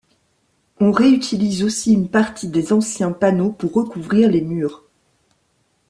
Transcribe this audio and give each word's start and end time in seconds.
On 0.79 0.91
réutilise 0.91 1.61
aussi 1.63 1.93
une 1.93 2.09
partie 2.09 2.47
des 2.47 2.73
anciens 2.73 3.11
panneaux 3.11 3.51
pour 3.51 3.71
recouvrir 3.71 4.31
les 4.31 4.41
murs. 4.41 4.83